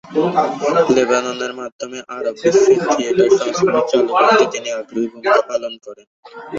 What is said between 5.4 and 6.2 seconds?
পালন করেন।